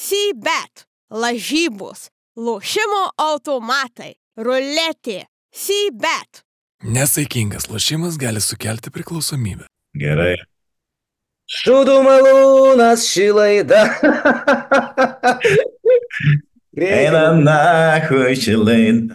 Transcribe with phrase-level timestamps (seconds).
[0.00, 6.40] C-bet, lažybos, lošimo automatai, ruletė, C-bet.
[6.80, 9.66] Nesaikingas lošimas gali sukelti priklausomybę.
[10.00, 10.38] Gerai.
[11.50, 13.82] Šūdų malūnas šį laidą.
[16.80, 19.10] Eina nahui šilai.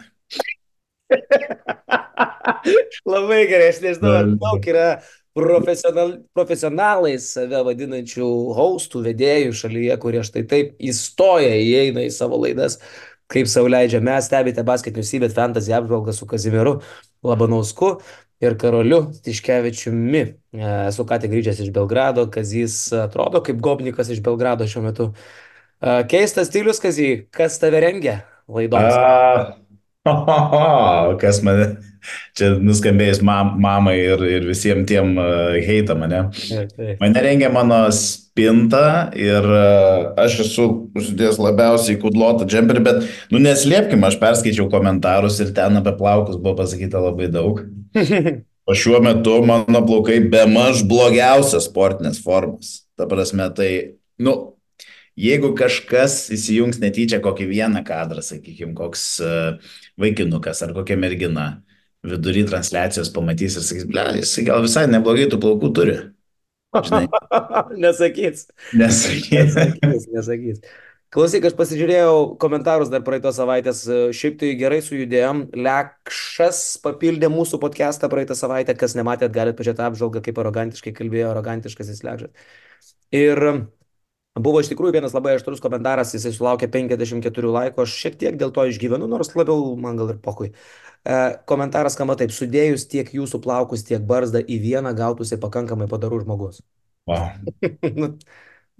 [3.16, 4.90] Labai gerai, aš nežinau, ar daug yra
[5.36, 8.28] profesional, profesionalais save vadinančių
[8.58, 12.80] haustų, vedėjų šalyje, kurie štai taip įstoja, įeina į savo laidas,
[13.32, 14.02] kaip savo leidžia.
[14.06, 16.78] Mes stebite basketinius įbet fantasy apžvalgą su Kazimieru
[17.26, 17.98] Labanausku
[18.44, 20.24] ir Karoliu Tiškevičiumi.
[20.90, 25.12] Esu ką tik grįžęs iš Belgrado, Kazys atrodo kaip gobnikas iš Belgrado šiuo metu.
[26.10, 28.96] Keistas stilius, Kazy, kas tave rengia laidoms?
[28.96, 29.58] A,
[30.06, 31.76] ho, ho, ho, kas mane
[32.38, 36.28] čia nuskambėjus mam, mamai ir, ir visiems tiem uh, heita mane.
[36.36, 37.00] Taip, taip.
[37.02, 44.06] Mane rengia mano spinta ir uh, aš esu užsidėjęs labiausiai kudlotą džemperį, bet, nu neslėpkim,
[44.06, 47.64] aš perskaičiau komentarus ir ten apie plaukus buvo pasakyta labai daug.
[48.66, 52.80] O šiuo metu mano plaukai be maž blogiausias sportinės formos.
[52.98, 53.70] Ta prasme, tai,
[54.18, 54.34] nu,
[55.20, 61.48] jeigu kažkas įsijungs netyčia kokį vieną kadrą, sakykime, koks uh, vaikinukas ar kokia mergina
[62.06, 66.00] vidury transliacijos pamatys ir sakys, ble, jis gal visai neblogai tų plaukų turi.
[66.76, 67.06] Žinai,
[67.86, 68.50] Nesakys.
[68.76, 69.32] nesakys.
[69.32, 70.60] Nesakys, nesakys.
[71.16, 73.86] Klausyk, aš pasižiūrėjau komentarus dar praeitos savaitės,
[74.18, 75.46] šiaip tai gerai sujudėjom.
[75.56, 81.94] Lekšas papildė mūsų podcastą praeitą savaitę, kas nematėt, galite pažiūrėti apžvalgą, kaip arogantiškai kalbėjo arogantiškas
[81.94, 82.52] jis lekšas.
[83.16, 83.46] Ir
[84.42, 88.52] buvo iš tikrųjų vienas labai aštrus komentaras, jisai sulaukė 54 laikų, aš šiek tiek dėl
[88.56, 90.52] to išgyvenu, nors labiau man gal ir pokui.
[91.06, 96.24] E, komentaras skamba taip, sudėjus tiek jūsų plaukus, tiek barzdą į vieną gautųsi pakankamai padarų
[96.26, 96.60] žmogus.
[97.08, 97.32] Wow.
[98.02, 98.16] nu,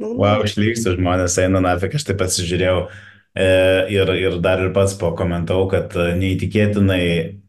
[0.02, 3.50] nu, Wow, išlygsiu, žmonės eina nafik, aš taip pasižiūrėjau e,
[3.96, 7.06] ir, ir dar ir pats pakomentau, kad e, neįtikėtinai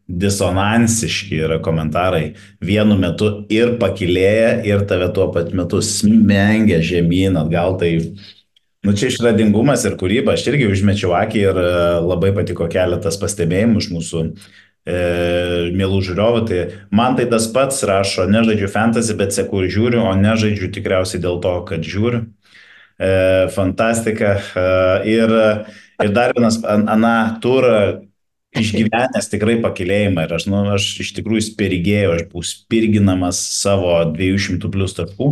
[0.07, 2.31] disonansiški yra komentarai.
[2.63, 7.75] Vienu metu ir pakilėja, ir tave tuo pat metu smengia žemyn atgal.
[7.81, 7.91] Tai,
[8.87, 10.37] nu, čia išradingumas ir kūryba.
[10.37, 11.73] Aš irgi užmečiau akį ir e,
[12.07, 14.97] labai patiko keletas pastebėjimų iš mūsų e,
[15.75, 16.45] mielų žiūrovų.
[16.47, 16.63] Tai
[16.95, 21.43] man tai tas pats rašo, nežaidžiu fantasy, bet seku ir žiūriu, o nežaidžiu tikriausiai dėl
[21.43, 22.23] to, kad žiūriu.
[22.97, 23.11] E,
[23.53, 24.37] fantastika.
[24.55, 24.67] E,
[25.19, 25.35] ir,
[25.99, 28.07] ir dar vienas, an- aną turą
[28.55, 34.71] išgyvenęs tikrai pakilėjimą ir aš, nu, aš iš tikrųjų spirgėjau, aš buvau spirginamas savo 200
[34.73, 35.31] plus taškų.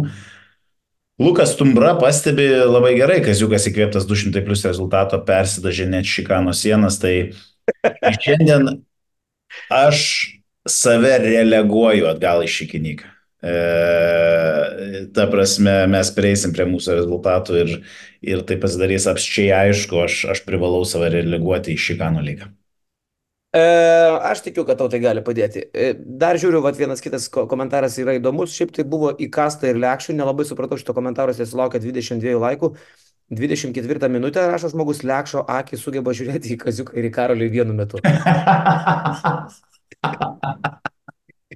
[1.22, 7.32] Lukas Tumbra pastebi labai gerai, Kaziukas įkvėptas 200 plus rezultato persidažė net Šikano sienas, tai
[8.26, 8.82] šiandien
[9.72, 10.02] aš
[10.68, 13.12] save releguoju atgal į Šikinyką.
[13.46, 13.56] E,
[15.16, 17.74] ta prasme, mes prieisim prie mūsų rezultatų ir,
[18.26, 22.50] ir tai pasidarys apščiai aišku, aš, aš privalau save releguoti į Šikano lygą.
[23.56, 23.62] E,
[24.32, 25.64] aš tikiu, kad tau tai gali padėti.
[25.72, 28.52] E, dar žiūriu, vat, vienas kitas ko komentaras yra įdomus.
[28.56, 32.76] Šiaip tai buvo įkasta ir lekščių, nelabai supratau šito komentaro, jis sulaukė 22 laikų.
[33.36, 37.98] 24 minutę rašo žmogus lekšo akį sugeba žiūrėti į kaziuką ir į karolį vienu metu.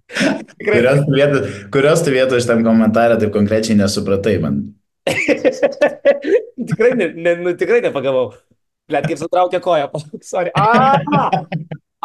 [0.10, 4.56] Kurios tu vietos, kurios tu vietos šitam komentarė taip konkrečiai nesupratai man.
[6.70, 8.32] tikrai, ne, ne, nu, tikrai nepagavau.
[8.90, 9.92] Blet, kaip sutraukė koją.
[10.32, 10.54] Sorry.
[10.58, 11.46] A,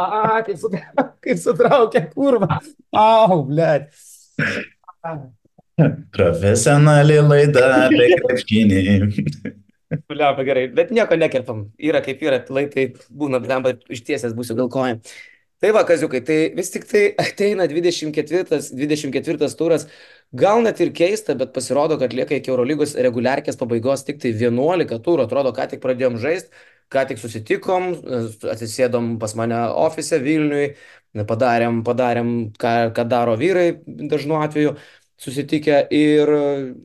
[0.01, 2.59] a, kaip, sutra, kaip sutraukė kurva.
[2.97, 3.91] Au, blet.
[6.15, 8.83] Profesionali laida apie krepšinį.
[10.11, 11.69] Bliamba gerai, bet nieko nekerpam.
[11.79, 14.99] Yra kaip yra, lai tai būna, bliamba, ištiesęs būsiu gal koją.
[15.63, 19.87] Tai va, kaziukai, tai vis tik tai ateina 24, 24 turas.
[20.35, 24.99] Gal net ir keista, bet pasirodo, kad lieka iki Eurolygos reguliarkės pabaigos tik tai 11
[25.07, 25.25] turų.
[25.25, 26.51] Atrodo, ką tik pradėjom žaisti,
[26.93, 27.93] ką tik susitikom,
[28.53, 30.75] atsisėdom pas mane ofise Vilniui,
[31.29, 34.75] padarėm, padarėm ką, ką daro vyrai dažnu atveju
[35.21, 36.33] susitikę ir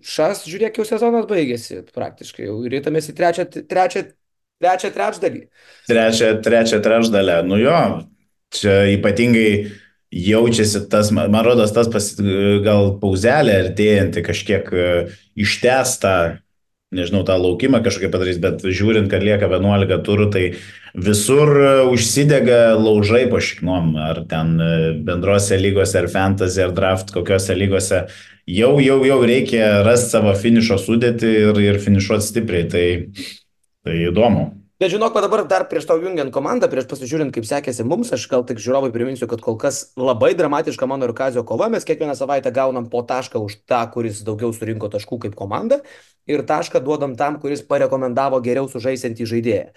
[0.06, 4.06] šas, žiūrėk, jau sezonas baigėsi praktiškai, jau rytamės į trečią, trečią,
[4.62, 5.44] trečią trečdalį.
[5.90, 7.40] Trečią, trečią trečdalę.
[7.47, 7.79] Nu jo,
[8.53, 9.50] čia ypatingai
[10.09, 12.12] jaučiasi tas, man rodos, tas pas,
[12.66, 14.85] gal pauzelė artėjanti kažkiek e,
[15.38, 16.14] ištesta,
[16.96, 20.44] nežinau, tą laukimą kažkokią padarys, bet žiūrint, kad lieka 11 turų, tai
[20.97, 24.72] visur e, užsidega laužai po šiknom, ar ten e,
[25.06, 28.06] bendrose lygose, ar fantasy, ar draft, kokiose lygose.
[28.50, 32.70] Jau, jau, jau reikia rasti savo finišo sudėti ir, ir finišuoti stipriai.
[32.74, 32.86] Tai,
[33.85, 34.50] tai įdomu.
[34.79, 38.23] Bet žinok, va dabar dar prieš tau jungiant komandą, prieš pasižiūrint, kaip sekėsi mums, aš
[38.31, 42.16] gal tik žiūrovai priminsiu, kad kol kas labai dramatiška mano ir Kazio kova, mes kiekvieną
[42.16, 45.81] savaitę gaunam po tašką už tą, kuris daugiau surinko taškų kaip komanda
[46.31, 49.67] ir tašką duodam tam, kuris parekomendavo geriau sužaisiantį žaidėją.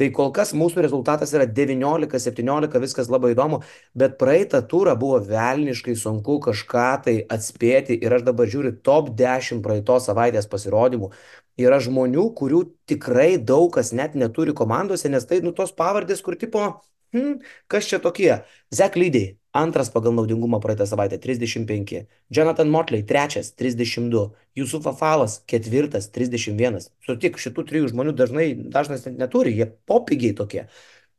[0.00, 3.58] Tai kol kas mūsų rezultatas yra 19-17, viskas labai įdomu,
[3.98, 9.60] bet praeitą turą buvo velniškai sunku kažką tai atspėti ir aš dabar žiūriu top 10
[9.64, 11.12] praeitos savaitės pasirodymų.
[11.60, 16.40] Yra žmonių, kurių tikrai daug kas net neturi komandose, nes tai nu tos pavardės, kur
[16.40, 16.70] tipo,
[17.12, 18.32] hmm, kas čia tokie?
[18.72, 21.94] Zek Lydėjai, Antras pagal naudingumą praeitą savaitę 35.
[22.30, 24.30] Jonathan Motley trečias 32.
[24.56, 26.80] Jusufas Falas ketvirtas 31.
[27.04, 30.64] Sutik, šitų trijų žmonių dažnai dažnas net neturi, jie popigiai tokie.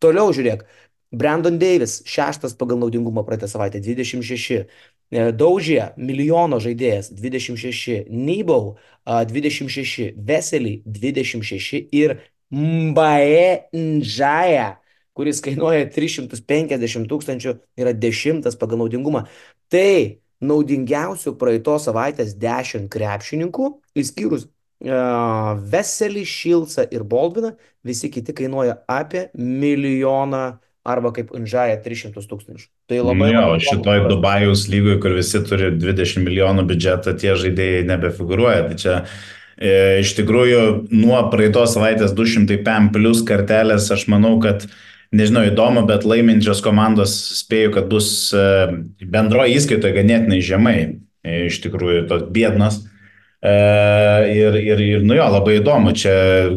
[0.01, 0.65] Toliau žiūrėk.
[1.13, 4.65] Brandon Davis šeštas pagal naudingumą praeitą savaitę 26.
[5.13, 8.09] Daužė milijono žaidėjas 26.
[8.09, 10.15] Nybau 26.
[10.17, 11.85] Vesely 26.
[11.93, 12.17] Ir
[12.49, 14.71] Mbae Nžaja
[15.17, 19.25] kuris kainuoja 350 tūkstančių, yra dešimtas pagal naudingumą.
[19.71, 23.69] Tai naudingiausių praeitos savaitės 10 krepšininkų,
[23.99, 27.53] išskyrus uh, Veselį, Šilsą ir Baldviną,
[27.85, 30.43] visi kiti kainuoja apie milijoną
[30.83, 32.67] arba kaip Unžaja 300 tūkstančių.
[32.91, 33.29] Tai labai...
[33.31, 38.65] Jo, šitoj Dubajus lygui, kur visi turi 20 milijonų biudžetą, tie žaidėjai nebefiguruoja.
[38.67, 38.95] Tai čia
[39.55, 44.73] e, iš tikrųjų nuo praeitos savaitės 200 PM plus kartelės, aš manau, kad e,
[45.13, 48.47] nežinau, įdomu, bet laiminčios komandos spėju, kad bus e,
[49.03, 50.77] bendroje įskaitoje ganėtinai žemai,
[51.23, 52.81] e, iš tikrųjų, tos biednos.
[53.43, 53.53] E,
[54.31, 56.13] ir, ir, ir, nu jo, labai įdomu, čia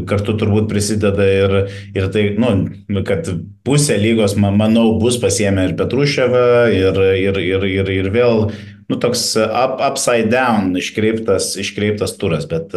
[0.08, 1.56] kartu turbūt prisideda ir,
[1.98, 3.28] ir tai, nu, kad
[3.66, 8.46] pusė lygos, manau, bus pasiemę ir Petruševą, ir, ir, ir, ir, ir vėl
[8.88, 12.74] nu, toks up, upside down iškreiptas, iškreiptas turas, bet...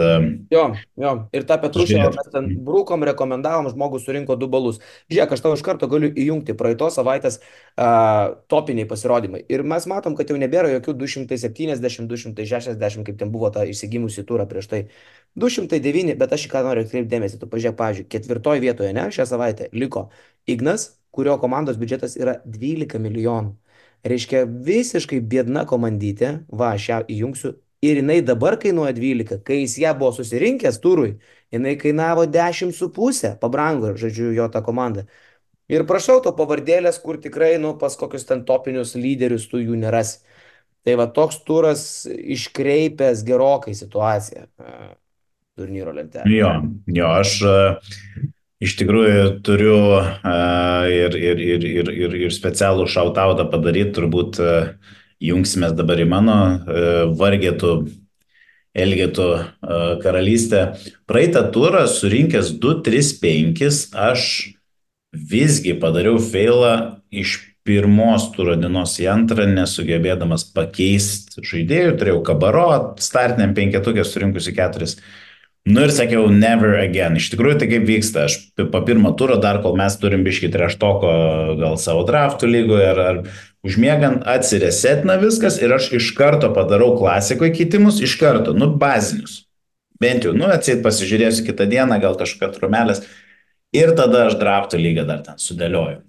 [0.52, 0.64] Jo,
[1.00, 4.82] jo, ir tą Petrušę mes ten brūkom, rekomendavom, žmogus surinko du balus.
[5.12, 9.44] Žiūrėk, aš tau iš karto galiu įjungti praeitos savaitės uh, topiniai pasirodymai.
[9.52, 14.50] Ir mes matom, kad jau nebėra jokių 270, 260, kaip ten buvo ta išsigimusi turą
[14.50, 14.84] prieš tai.
[15.40, 17.40] 209, bet aš į ką noriu atkreipti dėmesį.
[17.42, 20.08] Tu pažiūrėk, pavyzdžiui, ketvirtoje vietoje, ne, šią savaitę liko
[20.50, 23.54] Ignas, kurio komandos biudžetas yra 12 milijonų.
[24.08, 27.56] Reiškia visiškai biedna komandytė, va, aš ją įjungsiu.
[27.84, 31.14] Ir jinai dabar kainuoja 12, kai jis ją buvo susirinkęs turui,
[31.52, 35.06] jinai kainavo 10,5, pabrango, žodžiu, jo ta komanda.
[35.72, 40.18] Ir prašau to pavardėlės, kur tikrai, nu, pas kokius ten topinius lyderius tu jų neras.
[40.88, 44.48] Tai va toks turas iškreipęs gerokai situaciją
[45.60, 46.40] turnyro lentelėje.
[46.40, 46.52] Jo,
[46.88, 47.34] jo, aš
[48.60, 49.78] Iš tikrųjų turiu
[50.92, 54.40] ir, ir, ir, ir, ir, ir specialų šautautą padaryti, turbūt
[55.24, 56.40] jungsimės dabar į mano
[57.16, 57.78] vargėtų
[58.80, 60.60] Elgetų uh, karalystę.
[61.10, 63.64] Praeitą turą surinkęs 2-3-5,
[63.98, 64.26] aš
[65.10, 66.74] visgi padariau failą
[67.10, 72.68] iš pirmos turo dienos į antrą, nesugebėdamas pakeisti žaidėjų, turėjau kabaro,
[73.02, 75.00] startiniam penketukė surinkusi keturis.
[75.00, 75.29] Uh,
[75.68, 77.18] Nu ir sakiau, never again.
[77.20, 78.38] Iš tikrųjų, tai kaip vyksta, aš
[78.72, 81.12] po pirmo turo dar, kol mes turim biškį treštoko
[81.60, 83.20] gal savo draftų lygoje ar, ar
[83.68, 89.44] užmiegant, atsiresetina viskas ir aš iš karto padarau klasikoje keitimus, iš karto, nu, bazinius.
[90.00, 93.04] Bent jau, nu, atsit pasižiūrėsiu kitą dieną, gal kažkokia trumelės.
[93.76, 96.00] Ir tada aš draftų lygą dar ten sudėlioju.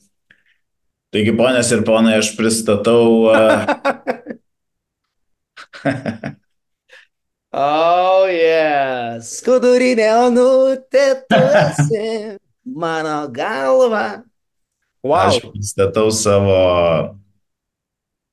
[1.11, 3.03] Taigi, ponės ir ponai, aš pristatau.
[5.81, 5.87] Uh...
[7.51, 9.41] Oh, yes.
[9.41, 12.03] Skudurinė onutė, tu esi
[12.63, 14.23] mano galva.
[15.03, 15.33] Wow.
[15.33, 16.61] Aš pristatau savo,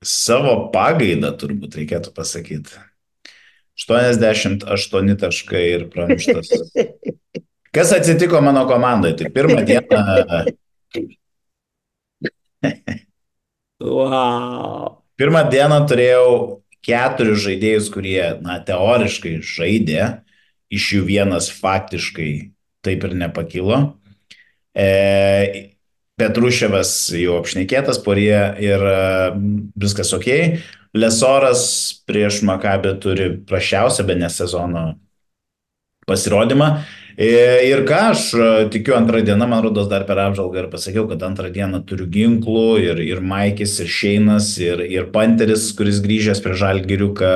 [0.06, 2.78] savo pagaidą, turbūt reikėtų pasakyti.
[3.78, 6.54] 88 taškai ir pramuštas.
[7.76, 9.16] Kas atsitiko mano komandai?
[9.18, 10.00] Tai pirmą dieną.
[13.82, 15.02] wow.
[15.18, 16.30] Pirmą dieną turėjau
[16.86, 20.04] keturis žaidėjus, kurie, na, teoriškai žaidė,
[20.74, 22.32] iš jų vienas faktiškai
[22.86, 23.80] taip ir nepakilo.
[24.78, 25.74] E,
[26.18, 29.02] Petruševas jau apšnekėtas, porie ir e,
[29.78, 30.30] viskas ok.
[30.98, 31.62] Lesoras
[32.10, 34.88] prieš Makabę turi prašiausią, be ne sezono
[36.08, 36.72] pasirodymą.
[37.18, 37.30] E,
[37.66, 41.24] ir ką aš e, tikiu antrą dieną, man rodos dar per apžalgą ir pasakiau, kad
[41.26, 46.54] antrą dieną turiu ginklų ir, ir Maikis, ir Šeinas, ir, ir Panteris, kuris grįžęs prie
[46.62, 47.32] Žalgiriuką,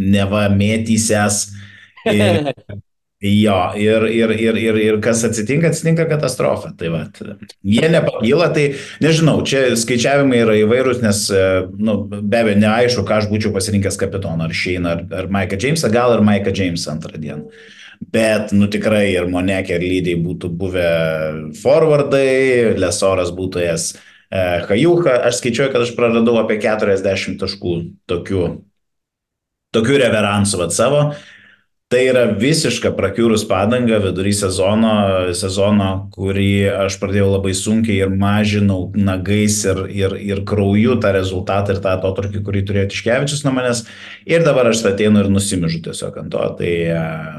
[0.00, 1.42] neva mėtysės.
[2.08, 2.48] Ir,
[3.44, 6.72] jo, ir, ir, ir, ir, ir kas atsitinka, atsitinka katastrofa.
[6.80, 7.02] Tai va,
[7.60, 8.64] jie nepakyla, tai
[9.04, 11.44] nežinau, čia skaičiavimai yra įvairūs, nes, e,
[11.76, 15.92] nu, be abejo, neaišku, ką aš būčiau pasirinkęs kapitoną, ar Šeiną, ar, ar Maiką Džeimsą,
[15.92, 17.50] gal ir Maiką Džeimsą antrą dieną.
[18.10, 20.88] Bet, nu tikrai ir Monekė ir Lydiai būtų buvę
[21.60, 27.76] forwardai, Lesoras būtų jas e, Hajuka, aš skaičiuoju, kad aš praradau apie 40 taškų
[28.10, 28.48] tokių,
[29.76, 31.06] tokių reveransų vat savo.
[31.92, 34.92] Tai yra visiška prakiūrus padanga vidury sezono,
[35.36, 41.76] sezono, kurį aš pradėjau labai sunkiai ir mažinau nagais ir, ir, ir krauju tą rezultatą
[41.76, 43.84] ir tą atotrukį, kurį turėjo Tiškevičius nuo manęs.
[44.24, 46.46] Ir dabar aš ateinu ir nusimižu tiesiog ant to.
[46.62, 47.36] Tai uh,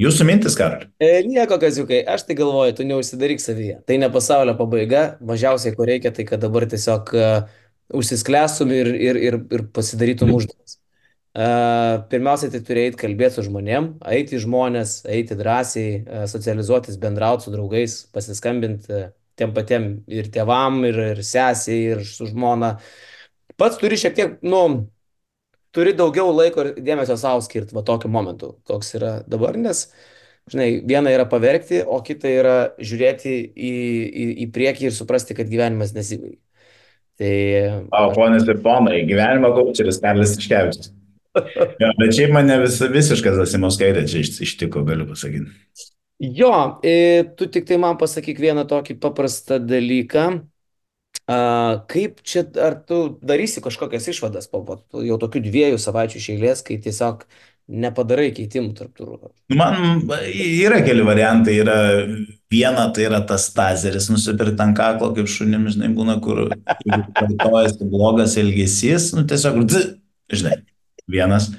[0.00, 0.86] jūsų mintis, Karol?
[1.02, 3.80] E, nieko, kaziukai, aš tai galvoju, tu neužsidaryk savyje.
[3.88, 7.60] Tai ne pasaulio pabaiga, mažiausiai ko reikia, tai kad dabar tiesiog uh,
[7.94, 10.78] užsisklęstum ir, ir, ir, ir pasidarytum užduotis.
[11.34, 17.96] Pirmiausia, tai turi eiti kalbėti su žmonėm, eiti žmonės, eiti drąsiai, socializuotis, bendrauti su draugais,
[18.14, 22.76] pasiskambinti tiem patiem ir tėvam, ir, ir sesiai, ir su žmona.
[23.58, 24.62] Pats turi šiek tiek, nu,
[25.74, 29.86] turi daugiau laiko ir dėmesio savo skirti va tokiu momentu, koks yra dabar, nes,
[30.50, 33.76] žinai, viena yra paverkti, o kita yra žiūrėti į,
[34.24, 36.40] į, į priekį ir suprasti, kad gyvenimas nesibaigia.
[37.14, 37.34] Tai...
[37.94, 40.90] O, ponės ir ponai, gyvenimo kočeris Karlis Iškevičius
[41.82, 45.50] jo, bet šiaip mane vis, visiškas Asimauskaitė čia ištiko, galiu pasakyti.
[46.22, 46.52] Jo,
[47.38, 50.28] tu tik tai man pasakyk vieną tokį paprastą dalyką.
[51.30, 51.36] A,
[51.88, 54.60] kaip čia, ar tu darysi kažkokias išvadas po,
[55.00, 57.24] jau tokių dviejų savaičių išėlės, kai tiesiog
[57.64, 59.30] nepadarai keitimų tarp turų?
[59.56, 60.04] Man
[60.34, 61.56] yra keli variantai.
[61.62, 61.78] Yra
[62.52, 66.44] viena, tai yra tas tazeris nusipirkti ant kaklo, kaip šunim, žinai, būna, kur
[66.84, 69.64] kartojasi blogas elgesys, nu tiesiog,
[70.32, 70.60] žinai,
[71.10, 71.50] Vienas.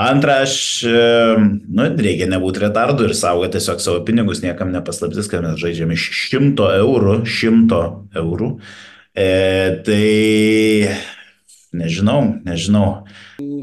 [0.00, 0.54] Antra, aš,
[0.86, 6.06] nu, reikia nebūti retardu ir saugoti tiesiog savo pinigus, niekam nepaslaptis, kad mes žaidžiame iš
[6.24, 7.80] šimto eurų, šimto
[8.16, 8.54] eurų.
[9.12, 9.26] E,
[9.84, 10.90] tai
[11.76, 12.86] nežinau, nežinau.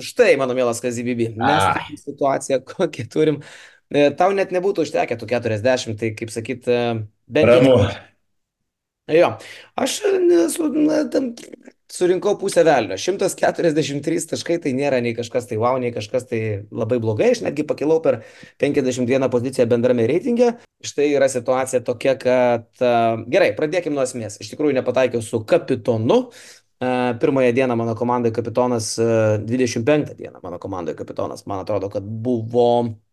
[0.04, 3.40] Štai, mano mielas Kazibibi, mes turim situaciją, kokią turim.
[3.88, 6.84] E, tau net nebūtų užtekę tų 40, tai kaip sakyt, e,
[7.32, 7.64] bent jau.
[7.64, 8.06] Ramu.
[9.08, 9.38] Jo,
[9.80, 11.32] aš nesu, na, tam
[11.92, 12.98] surinkau pusę velnio.
[13.00, 16.42] 143 taškai tai nėra nei kažkas tai wow, nei kažkas tai
[16.72, 17.32] labai blogai.
[17.36, 18.22] Aš netgi pakilau per
[18.62, 20.54] 51 poziciją bendrame reitinge.
[20.84, 22.68] Štai yra situacija tokia, kad
[23.32, 24.40] gerai, pradėkime nuo esmės.
[24.44, 26.28] Iš tikrųjų nepataikiau su kapitonu.
[26.78, 28.92] Pirmąją dieną mano komandai kapitonas,
[29.48, 32.68] 25 dieną mano komandai kapitonas, man atrodo, kad buvo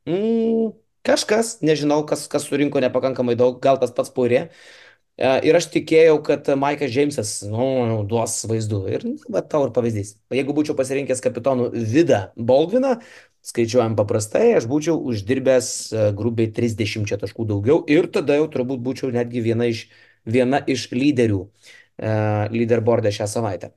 [0.05, 0.75] mm,
[1.09, 4.51] kažkas, nežinau, kas, kas surinko nepakankamai daug, gal tas pats purė.
[4.51, 4.84] E,
[5.19, 8.81] ir aš tikėjau, kad Maikas Džeimsas nu, duos vaizdų.
[8.91, 10.17] Ir nu, va, tau ir pavyzdys.
[10.35, 12.97] Jeigu būčiau pasirinkęs kapitonų Vida Baldviną,
[13.45, 19.13] skaičiuojam paprastai, aš būčiau uždirbęs e, grubiai 30 taškų daugiau ir tada jau turbūt būčiau
[19.15, 19.85] netgi viena iš,
[20.25, 23.75] viena iš lyderių uh, leaderboardą šią savaitę.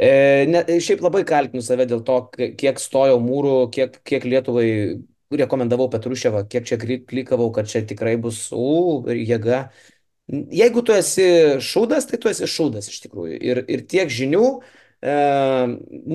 [0.00, 4.68] E, ne, šiaip labai kaltinu save dėl to, kiek stojau mūrų, kiek, kiek Lietuvai
[5.34, 9.66] rekomendavau Petruševą, kiek čia klikavau, kad čia tikrai bus, u, jėga.
[10.32, 11.24] Jeigu tu esi
[11.60, 13.36] šūdas, tai tu esi šūdas iš tikrųjų.
[13.44, 14.44] Ir, ir tiek žinių
[15.04, 15.16] e,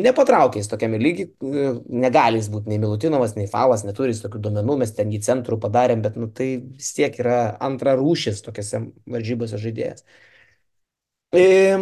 [0.02, 1.68] nepatraukęs tokiame lygiai, e,
[2.06, 5.60] negali jis būti nei Milutinovas, nei Falas, neturi jis tokių duomenų, mes ten jį centrų
[5.62, 10.02] padarėm, bet nu, tai vis tiek yra antra rūšis tokiuose varžybose žaidėjas.
[11.32, 11.78] E,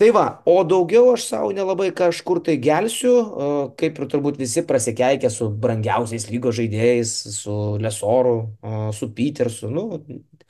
[0.00, 4.62] tai va, o daugiau aš savo nelabai kažkur tai gelsiu, e, kaip ir turbūt visi
[4.64, 10.00] prasikeikia su brangiausiais lygos žaidėjais, su Lesoru, e, su Petersu, nu,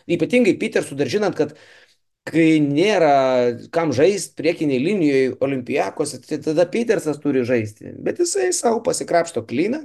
[0.09, 1.55] Ypatingai Petersų dar žinant, kad
[2.29, 3.13] kai nėra
[3.75, 7.95] kam žaisti priekiniai linijoje olimpijakos, tai tada Petersas turi žaisti.
[8.05, 9.85] Bet jisai savo pasikrapšto klyną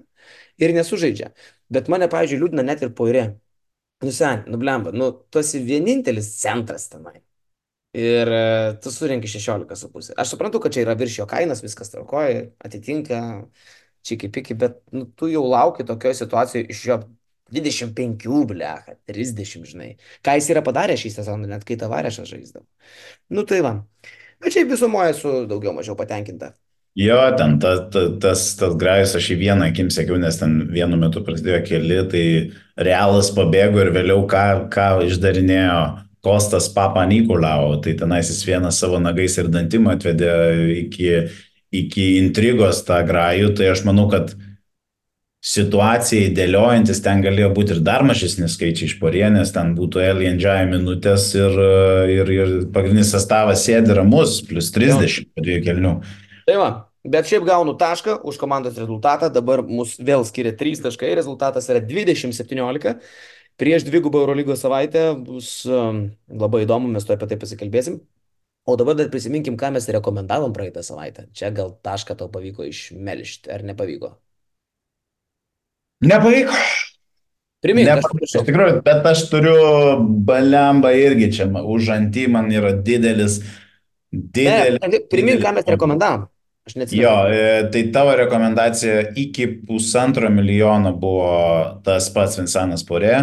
[0.62, 1.32] ir nesužaidžia.
[1.74, 3.28] Bet mane, pavyzdžiui, liūdna net ir poirė.
[4.04, 7.22] Nu, sen, nublemba, nu, tu esi vienintelis centras tenai.
[7.94, 8.42] Ir e,
[8.84, 10.16] tu surinkai 16,5.
[10.18, 13.20] Aš suprantu, kad čia yra virš jo kainas, viskas tvarkoja, atitinka
[14.04, 16.98] čiki piki, bet nu, tu jau lauki tokioje situacijoje iš jo
[17.54, 19.94] 25, blecha, 30, žinai.
[20.26, 22.66] Ką jis yra padaręs šį sezoną, net kai tavarešas žaisdavo.
[23.34, 23.78] Nu tai va.
[24.44, 26.54] Bet šiaip visumoje esu daugiau mažiau patenkinta.
[26.94, 31.00] Jo, ten ta, ta, tas, tas grajus aš į vieną akim sekiau, nes ten vienu
[31.02, 32.26] metu prasidėjo keli, tai
[32.78, 34.44] realas pabėgo ir vėliau ką,
[34.74, 35.80] ką išdarinėjo
[36.24, 40.36] Kostas Papa Nikolau, tai tenais jis vieną savo nagais ir dantimą atvedė
[40.84, 41.10] iki,
[41.74, 44.36] iki intrigos tą grajų, tai aš manau, kad
[45.44, 50.64] situacijai dėliojantis ten galėjo būti ir dar mažesni skaičiai iš porienės, ten būtų Alien Jai
[50.70, 51.58] minutės ir,
[52.14, 55.94] ir, ir pagrindinis sastavas sėdi ramus, plus 30 po dviejų kelnių.
[56.48, 56.70] Tai va,
[57.04, 61.84] bet šiaip gaunu tašką už komandos rezultatą, dabar mus vėl skiria 3 taškai, rezultatas yra
[61.84, 62.96] 20-17.
[63.60, 68.00] Prieš dvigubą Eurolygos savaitę bus um, labai įdomu, mes to apie tai pasikalbėsim.
[68.64, 71.28] O dabar dar prisiminkim, ką mes rekomendavom praeitą savaitę.
[71.36, 74.16] Čia gal tašką tau pavyko išmelžti, ar nepavyko?
[76.04, 76.58] Nepavyko.
[77.64, 78.20] Primink, Nepavyko.
[78.28, 79.56] Iš tikrųjų, bet aš turiu
[80.28, 81.48] balembą irgi čia.
[81.48, 83.40] Už antį man yra didelis.
[84.14, 85.08] Ne, Didelis.
[85.10, 86.28] primink, ką mes didelis- rekomendavom.
[86.68, 87.02] Aš neatsimenu.
[87.04, 93.16] Jo, e, tai tavo rekomendacija iki pusantro milijono buvo tas pats Vincentas Porė.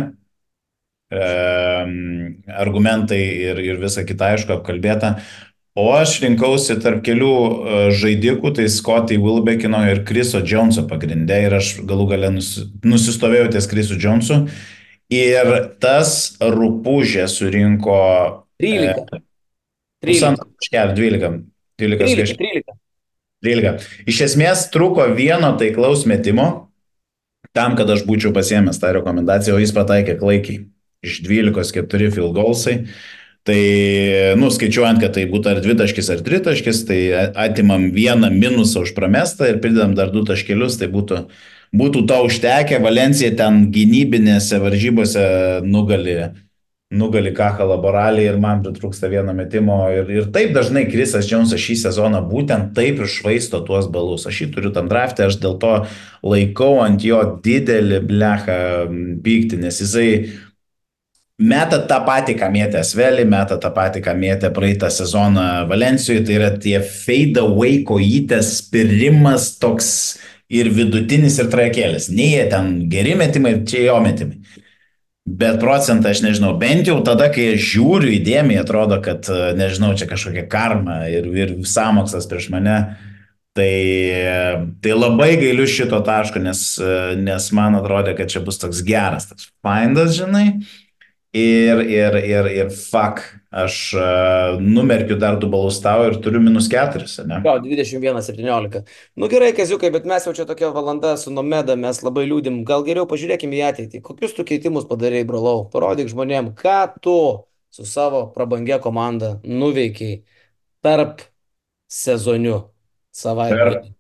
[1.10, 1.22] E,
[2.64, 3.20] argumentai
[3.50, 5.14] ir, ir visa kita, aišku, apkalbėta.
[5.78, 11.54] O aš rinkausi tarp kelių e, žaidikų, tai Scotty Wilbekino ir Chriso Joneso pagrindė ir
[11.60, 14.42] aš galų galę nusi, nusistovėjau ties Chrisu Jonesu.
[15.10, 18.00] Ir tas rūpužė surinko
[18.62, 19.22] 13.
[20.02, 20.10] 13.
[20.10, 21.40] pusantro taškelio, 12.
[21.80, 22.12] 12 13.
[22.14, 22.36] skaičių.
[22.42, 22.76] 13.
[23.46, 23.86] 13.
[24.10, 26.48] Iš esmės truko vieno taiklaus metimo
[27.56, 30.66] tam, kad aš būčiau pasiemęs tą rekomendaciją, o jis pataikė klaikiai.
[31.06, 32.82] Iš 12 4 field goalsai.
[33.48, 33.60] Tai,
[34.36, 36.98] nu, skaičiuojant, kad tai būtų ar dvitaškis, ar tritaškis, tai
[37.40, 41.22] atimam vieną minusą už pramestą ir pridedam dar du taškelius, tai būtų,
[41.72, 42.82] būtų to užtekę.
[42.84, 45.24] Valencija ten gynybinėse varžybose
[45.64, 46.18] nugali
[46.90, 49.78] nugali Kaha laboraliai ir man pritrūksta vieno metimo.
[49.94, 54.26] Ir, ir taip dažnai Krisas Džonsas šį sezoną būtent taip išvaisto tuos balus.
[54.26, 55.74] Aš jį turiu tam draftę, aš dėl to
[56.26, 58.60] laikau ant jo didelį blechą
[59.22, 60.08] pyktį, nes jisai
[61.40, 66.24] meta tą patį, ką mėtė Svelį, meta tą patį, ką mėtė praeitą sezoną Valencijoje.
[66.28, 69.92] Tai yra tie fade away kojytės spirimas toks
[70.50, 72.10] ir vidutinis, ir trajekėlis.
[72.12, 74.40] Nei jie ten geri metimai, čia jo metimai.
[75.30, 80.08] Bet procentą aš nežinau, bent jau tada, kai aš žiūriu įdėmiai, atrodo, kad, nežinau, čia
[80.10, 82.78] kažkokia karma ir, ir samokslas prieš mane.
[83.54, 83.74] Tai,
[84.82, 86.62] tai labai gailiu šito taško, nes,
[87.18, 90.46] nes man atrodė, kad čia bus toks geras, toks findas, žinai.
[91.30, 93.20] Ir, ir, ir, ir fuck,
[93.54, 97.38] aš uh, numerkiu dar du balus tau ir turiu minus keturis, ne?
[97.44, 98.80] Gal 21-17.
[99.14, 102.64] Nu gerai, kaziukai, bet mes jau čia tokia valanda su Nomeda, mes labai liūdim.
[102.66, 104.02] Gal geriau pažiūrėkime į ateitį.
[104.08, 105.68] Kokius tu keitimus padarėjai, brolau?
[105.70, 107.16] Parodyk žmonėm, ką tu
[107.70, 110.24] su savo prabangia komanda nuveikiai
[110.82, 111.22] tarp
[111.86, 112.58] sezonių
[113.14, 113.94] savaitę.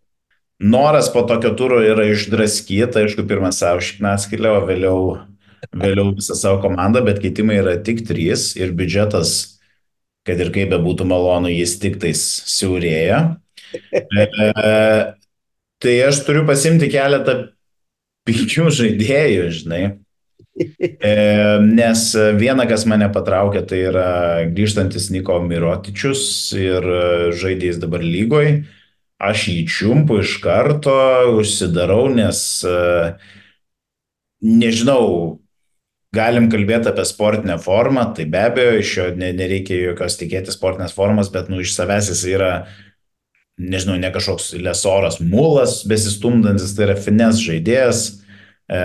[0.60, 5.04] Noras po tokio turo yra išdraskyti, aišku, pirmą savo šiknaskilę, o vėliau,
[5.68, 9.60] vėliau visą savo komandą, bet keitimai yra tik trys ir biudžetas,
[10.26, 12.20] kad ir kaip bebūtų malonu, jis tik tais
[12.50, 13.22] siaurėja.
[13.70, 14.26] E,
[15.80, 17.36] tai aš turiu pasimti keletą
[18.28, 19.82] pigių žaidėjų, žinai.
[20.60, 21.12] E,
[21.64, 22.02] nes
[22.36, 24.08] viena, kas mane patraukė, tai yra
[24.50, 26.24] grįžtantis Niko Mirotičius
[26.58, 26.84] ir
[27.38, 28.60] žaidėjas dabar lygoj.
[29.20, 30.96] Aš jį čiumpu iš karto,
[31.36, 32.40] užsidarau, nes
[34.40, 35.39] nežinau,
[36.14, 41.30] galim kalbėti apie sportinę formą, tai be abejo, iš jo nereikia jokios tikėti sportinės formos,
[41.32, 42.54] bet nu, iš savęs jis yra,
[43.60, 48.02] nežinau, ne kažkoks lesoras mulas besistumdantis, tai yra fines žaidėjas.
[48.70, 48.80] E,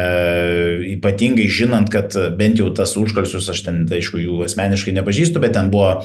[0.96, 5.58] ypatingai žinant, kad bent jau tas užkalsius, aš ten, tai, aišku, jų asmeniškai nepažįstu, bet
[5.58, 6.00] ten buvo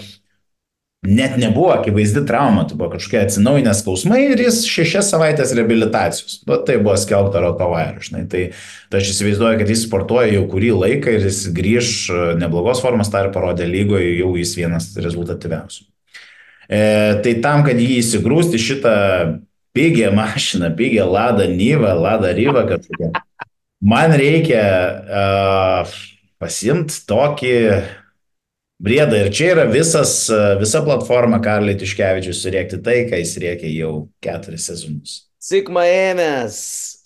[1.06, 6.40] net nebuvo akivaizdi trauma, tai buvo kažkokie atsinaujinę skausmai ir jis šešias savaitės reabilitacijos.
[6.48, 8.26] Nu, tai buvo skelbta Rotovair, žinai.
[8.30, 8.42] Tai,
[8.92, 11.94] tai aš įsivaizduoju, kad jis sportuoja jau kurį laiką ir jis grįž
[12.40, 15.86] neblogos formos, tą ir parodė lygoje, jau jis vienas rezultatyviausių.
[16.68, 16.82] E,
[17.24, 18.98] tai tam, kad jį įsigrūsti šitą
[19.72, 23.10] pigią mašiną, pigią Lada Nyvą, Lada Ryvą kažkokią,
[23.80, 24.62] man reikia
[25.00, 25.98] uh,
[26.40, 27.54] pasimti tokį
[28.80, 29.18] Briedą.
[29.26, 30.14] Ir čia yra visas,
[30.60, 33.90] visa platforma Karlai Tiškevičius surėkti tai, ką jis rėkė jau
[34.24, 35.18] keturis sezonus.
[35.40, 36.56] Sigma ėmės,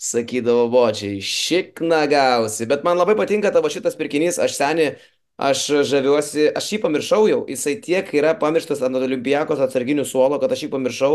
[0.02, 2.68] sakydavo bočiai, šikna gausi.
[2.70, 4.94] Bet man labai patinka tavo šitas pirkinys, aš seniai,
[5.34, 10.54] aš žaviuosi, aš jį pamiršau jau, jisai tiek yra pamirštas ant olimpijakos atsarginių suolo, kad
[10.54, 11.12] aš jį pamiršau,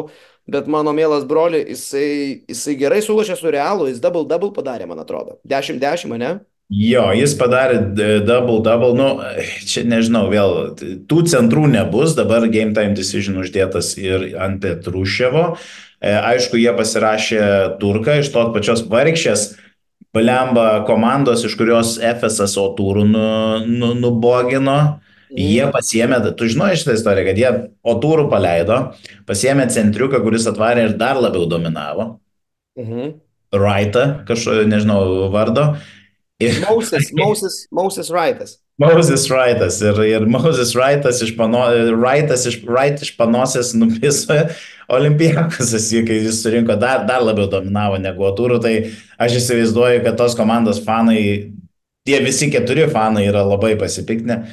[0.51, 2.09] bet mano mielas broli, jisai,
[2.51, 5.39] jisai gerai sulašė su realu, jis double double padarė, man atrodo.
[5.47, 6.35] 10-10, ne?
[6.69, 7.79] Jo, jis padarė
[8.27, 9.07] double-double, nu,
[9.65, 10.75] čia nežinau, vėl,
[11.09, 15.55] tų centrų nebus, dabar Game Time Decision uždėtas ir ant Petruševo.
[15.99, 17.41] Aišku, jie pasirašė
[17.81, 19.47] Turką iš tos pačios vargšės
[20.13, 23.25] Balemba komandos, iš kurios FSS O turų nu,
[23.65, 24.77] nu, nubogino.
[25.29, 25.41] Mm.
[25.41, 27.51] Jie pasiemė, tu žinai šitą istoriją, kad jie
[27.85, 28.79] O turų paleido,
[29.29, 32.11] pasiemė centriuką, kuris atvarė ir dar labiau dominavo.
[32.77, 33.15] Mhm.
[33.53, 35.73] Raitą, kažko, nežinau, vardo.
[35.73, 35.98] Ir...
[36.69, 38.57] Moses, Moses, Moses Wrightas.
[38.79, 39.81] Moses Wrightas.
[39.81, 41.65] Ir, ir Moses Wrightas iš, pano,
[41.99, 44.37] Wrightas iš, Wright iš panosės nupiso
[44.95, 45.73] olimpijakas,
[46.07, 48.73] kai jis surinko dar, dar labiau dominavo negu Atūrų, tai
[49.19, 51.19] aš įsivaizduoju, kad tos komandos fanai,
[52.07, 54.45] tie visi keturi fanai yra labai pasipiktinę.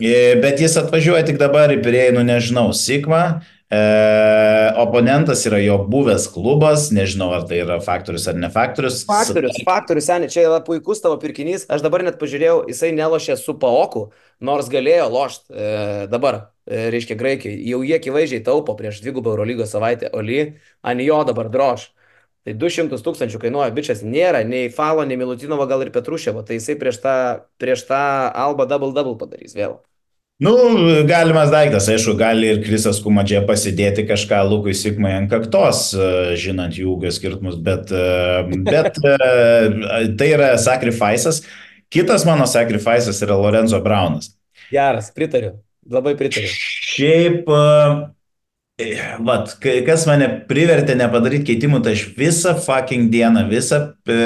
[0.00, 3.42] Bet jis atvažiuoja tik dabar į Pirėjų, nu nežinau, Sigma.
[3.70, 9.04] E, oponentas yra jo buvęs klubas, nežinau ar tai yra faktorius ar ne faktorius.
[9.06, 11.68] Faktorius, faktorius, seniai, čia yra puikus tavo pirkinys.
[11.70, 14.08] Aš dabar net pažiūrėjau, jisai nelošė su Paoku,
[14.42, 15.68] nors galėjo lošti e,
[16.10, 17.60] dabar, e, reiškia, Graikijai.
[17.70, 20.40] Jau jie akivaizdžiai taupo prieš dvigubą Eurolygos savaitę, o Ly
[20.82, 21.92] ant jo dabar droš.
[22.42, 26.74] Tai 200 tūkstančių kainuoja bičias, nėra nei Falo, nei Milutinovo, gal ir Petruševo, tai jisai
[26.80, 27.14] prieš tą,
[27.62, 28.02] prieš tą
[28.34, 29.78] Alba double double padarys vėl.
[30.40, 30.54] Nu,
[31.04, 36.06] galimas daiktas, aišku, gali ir Krisas Kumadžė pasidėti kažką Lukui Sikmai ant kaktos, e,
[36.40, 39.18] žinant jų ūgio skirtumus, bet, e, bet e,
[40.18, 41.42] tai yra sacrifice'as.
[41.92, 44.32] Kitas mano sacrifice'as yra Lorenzo Braunas.
[44.72, 46.48] Geras, pritariu, labai pritariu.
[46.48, 47.52] Šiaip
[49.20, 54.22] Vat, kas mane privertė nepadaryti keitimų, tai aš visą fucking dieną, visą, na,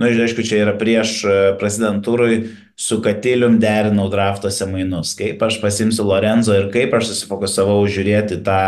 [0.00, 1.18] nu, aišku, čia yra prieš
[1.60, 2.38] prezidentūrui,
[2.76, 8.60] su Katilium derinau draftuose mainus, kaip aš pasimsiu Lorenzo ir kaip aš susifokusavau žiūrėti tą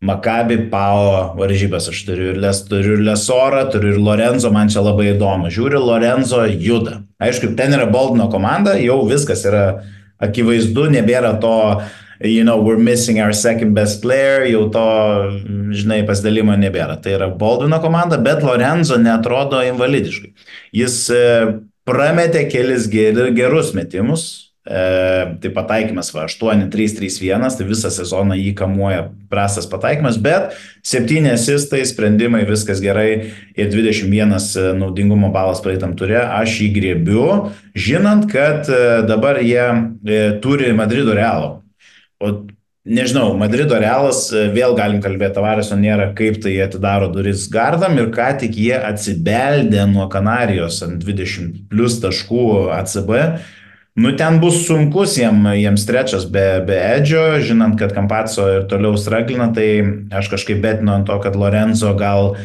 [0.00, 1.90] Makabi Pao varžybas.
[1.92, 5.50] Aš turiu ir, Les, turiu ir Lesorą, turiu ir Lorenzo, man čia labai įdomu.
[5.52, 7.02] Žiūriu, Lorenzo juda.
[7.20, 9.64] Aišku, ten yra Baldino komanda, jau viskas yra
[10.24, 11.58] akivaizdu, nebėra to
[12.20, 14.86] you know, we're missing our second best player, jau to,
[15.72, 16.98] žinai, pasidalimo nebėra.
[17.00, 20.34] Tai yra Baldwino komanda, bet Lorenzo netrodo invalidiškai.
[20.76, 21.22] Jis e,
[21.90, 24.24] prametė kelis gerus metimus,
[24.64, 24.82] e,
[25.42, 30.54] tai pataikymas va 8-3-3-1, tai visą sezoną jį kamuoja prastas pataikymas, bet
[30.86, 33.08] 7 asistai, sprendimai, viskas gerai
[33.54, 37.26] ir 21 e, naudingumo balas praeitam turė, aš jį grėbiu,
[37.74, 41.58] žinant, kad e, dabar jie e, turi Madrido realą
[42.20, 42.30] O
[42.90, 48.10] nežinau, Madrido realas, e, vėl galim kalbėti, Tavareso nėra, kaip tai atidaro duris gardam ir
[48.14, 52.44] ką tik jie atsibeldė nuo Kanarijos ant 20 plus taškų
[52.76, 53.16] ACB.
[54.00, 58.94] Nu, ten bus sunkus jiem, jiems trečias be, be Edžio, žinant, kad Kampaco ir toliau
[58.98, 59.68] straglina, tai
[60.14, 62.36] aš kažkaip betinu ant to, kad Lorenzo gal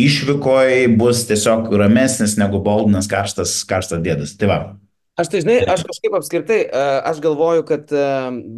[0.00, 4.34] išvykoj bus tiesiog ramesnis negu Boldinas karštas, karštas dėdas.
[4.38, 4.58] Tai va,
[5.14, 8.06] Aš tai žinai, aš kažkaip apskritai, e, aš galvoju, kad e,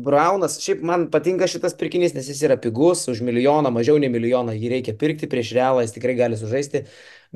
[0.07, 4.55] Braunas, šiaip man patinka šitas pirkinys, nes jis yra pigus, už milijoną, mažiau nei milijoną,
[4.57, 6.87] jį reikia pirkti prieš realą, jis tikrai gali sužaisti.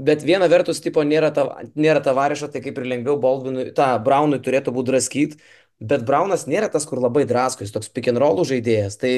[0.08, 1.44] Bet viena vertus, tipo, nėra, ta,
[1.76, 5.40] nėra tavarišo, tai kaip ir lengviau Baldvinui, tą Braunui turėtų būti draskyti,
[5.92, 8.96] bet Braunas nėra tas, kur labai drasko, jis toks pick and roll žaidėjas.
[9.04, 9.14] Tai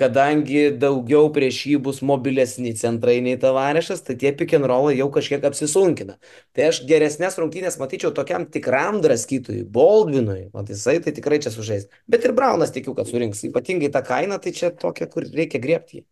[0.00, 5.10] kadangi daugiau prieš jį bus mobilesni centrai nei tavarešas, tai tie pick and rollai jau
[5.12, 6.16] kažkiek apsisunkina.
[6.56, 11.90] Tai aš geresnės rungtynės matyčiau tokiam tikram draskytui, Baldvinui, o jisai tai tikrai čia sužais.
[12.10, 13.44] Bet ir Braunas tikiu, kad surinks.
[13.50, 16.04] Ypatingai tą kainą, tai čia tokia, kur reikia griebti.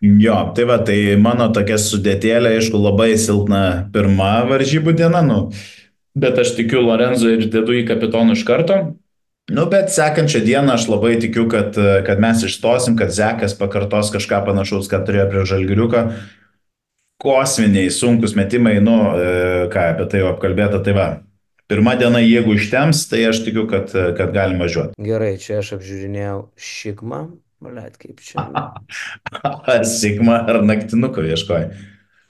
[0.00, 3.62] Jo, tai va, tai mano tokia sudėtėlė, aišku, labai silpna
[3.94, 5.38] pirma varžybų diena, nu,
[6.14, 8.78] bet aš tikiu Lorenzo ir dedu į kapitonų iš karto.
[9.48, 14.42] Nu, bet sekančią dieną aš labai tikiu, kad, kad mes išstosim, kad Zekas pakartos kažką
[14.44, 16.02] panašaus, ką turėjo prie Žalgiriuką.
[17.18, 21.08] Kosminiai, sunkus metimai, nu, e, ką apie tai jau apkalbėta, tai va.
[21.68, 24.94] Pirmą dieną, jeigu ištems, tai aš tikiu, kad, kad galim važiuoti.
[25.08, 27.24] Gerai, čia aš apžiūrinėjau šikmą,
[27.64, 28.44] malėt kaip čia.
[29.74, 31.72] ar sigma, ar naktinuko ieškoji.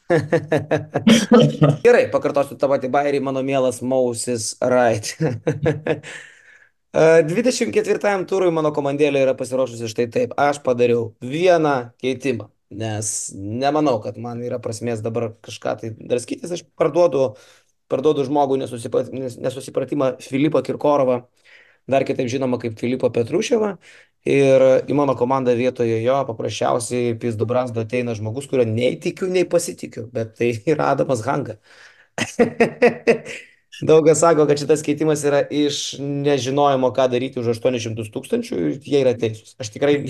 [1.85, 5.19] Gerai, pakartosiu tą patį bairį, mano mielas Mausis Right.
[6.99, 10.33] 24 turui mano komandėlė yra pasiruošusi štai taip.
[10.41, 16.57] Aš padariau vieną keitimą, nes nemanau, kad man yra prasmės dabar kažką tai draskytis.
[16.57, 17.37] Aš parduodu,
[17.93, 21.21] parduodu žmogų nesusipratimą Filipą Kirkorovą,
[21.89, 23.77] dar kitaip žinoma kaip Filipo Petruševą.
[24.29, 29.47] Ir į mano komandą vietoje jo paprasčiausiai Pizdu Bransdo ateina žmogus, kurio nei tikiu, nei
[29.49, 31.61] pasitikiu, bet tai yra Adamas Hanga.
[33.83, 39.03] Daugas sako, kad šitas keitimas yra iš nežinojimo, ką daryti už 800 tūkstančių ir jie
[39.05, 39.55] yra teisūs.
[39.63, 40.01] Aš tikrai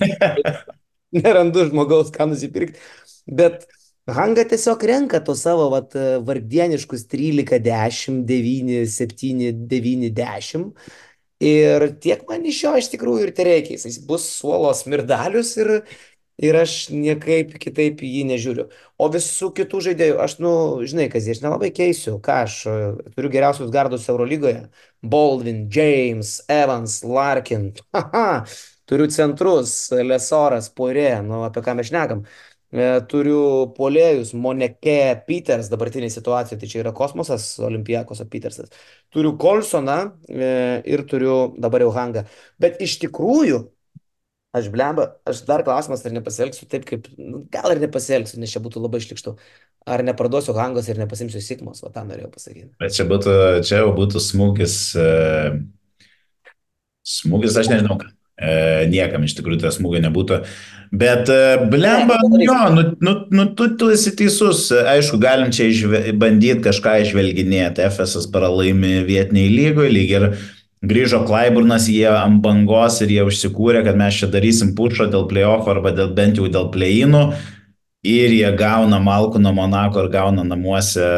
[1.17, 2.81] nerandu žmogaus, ką nusipirkti,
[3.29, 3.67] bet
[4.09, 5.93] Hanga tiesiog renka to savo vat,
[6.25, 10.71] vardieniškus 13, 10, 9, 7, 9, 10.
[11.45, 13.77] Ir tiek man iš jo iš tikrųjų ir tai reikia.
[13.77, 15.75] Jis bus suolo smirdalius ir
[16.39, 18.67] ir aš niekaip kitaip į jį nežiūriu.
[18.99, 20.53] O visų kitų žaidėjų, aš, nu,
[20.89, 22.59] žinai, kas aš nelabai keisiu, ką aš
[23.17, 24.69] turiu geriausius gardus Eurolygoje.
[25.03, 27.73] Baldwin, James, Evans, Larkin.
[27.95, 28.45] Haha,
[28.89, 32.25] turiu centrus, Lesoras, Porė, nu, apie ką mes šnekam.
[32.69, 38.69] E, turiu polėjus, Moneke, Peters, dabartinė situacija, tai čia yra kosmosas, Olimpijakos Petersas.
[39.15, 39.97] Turiu Kolsoną
[40.29, 40.51] e,
[40.85, 42.27] ir turiu dabar jau Hangą.
[42.61, 43.63] Bet iš tikrųjų,
[44.57, 48.63] Aš blemba, aš dar klausimas, ar nepasielgsiu taip, kaip, nu, gal ir nepasielgsiu, nes čia
[48.65, 49.35] būtų labai šlikštų.
[49.89, 52.71] Ar neparduosiu hangos ir nepasimsiu sikmos, o tą norėjau pasakyti.
[52.81, 53.35] Bet čia, būtų,
[53.69, 55.59] čia jau būtų smūgis, uh,
[57.05, 58.01] smūgis, aš nežinau,
[58.39, 60.37] E, niekam iš tikrųjų tas smūgio nebūtų.
[60.95, 64.69] Bet, e, blemba, jo, nu, nu, nu tu, tu esi teisus.
[64.71, 67.83] Aišku, galim čia išve, bandyti kažką išvelginėti.
[67.89, 70.29] FSS pralaimi vietiniai lygoje, lyg ir
[70.85, 75.69] grįžo Klaiburnas, jie ant bangos ir jie užsikūrė, kad mes čia darysim pučo dėl playoff
[75.71, 77.25] arba dėl, bent jau dėl play-inų.
[78.07, 81.09] Ir jie gauna Malku nuo Monako ir gauna namuose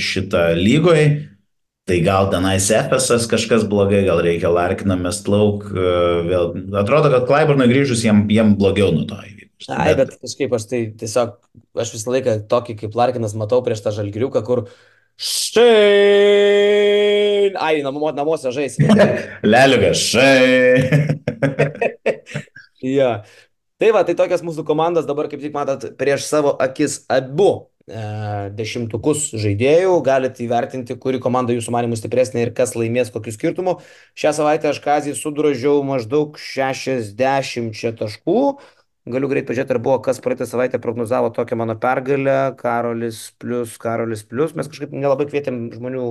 [0.00, 1.30] šitą lygoje.
[1.84, 5.66] Tai gal tenais Efesas kažkas blogai, gal reikia Larkiną mest lauk.
[5.68, 9.68] Vėl atrodo, kad Klaiburnui grįžus jiem, jiem blogiau nuo to įvykus.
[9.68, 11.36] Ai, bet kažkaip aš tai tiesiog,
[11.84, 14.64] aš visą laiką tokį kaip Larkinas matau prieš tą žalgiriuką, kur
[15.16, 15.72] štai.
[17.60, 18.78] Ai, namu, namuose žais.
[19.42, 20.88] Leliukas, štai.
[22.96, 23.22] ja.
[23.78, 28.02] Tai va, tai tokias mūsų komandas dabar, kaip tik matot, prieš savo akis abu E,
[28.56, 33.74] dešimtukus žaidėjų, galite įvertinti, kuri komanda jūsų manimų stipresnė ir kas laimės kokiu skirtumu.
[34.16, 38.38] Šią savaitę aš kazį sudrožiau maždaug 60 taškų.
[39.04, 42.54] Galiu greit pažiūrėti, ar buvo kas praeitą savaitę prognozavo tokią mano pergalę.
[42.56, 44.54] Karolis plus, Karolis plus.
[44.56, 46.06] Mes kažkaip nelabai kvietėm žmonių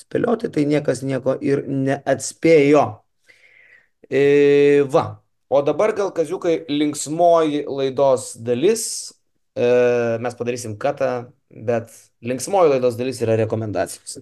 [0.00, 2.84] spėlioti, tai niekas nieko ir neatspėjo.
[4.08, 4.22] E,
[4.88, 5.04] va.
[5.52, 8.84] O dabar gal kaziukai linksmoji laidos dalis.
[9.52, 9.68] E,
[10.24, 11.10] mes padarysim katą,
[11.50, 11.92] bet
[12.24, 14.16] linksmoji laidos dalis yra rekomendacijos.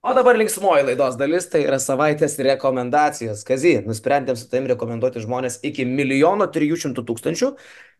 [0.00, 3.42] O dabar linksmoji laidos dalis tai yra savaitės rekomendacijos.
[3.44, 7.50] Kazy, nusprendėm su tavim rekomenduoti žmonės iki milijono trijų šimtų tūkstančių,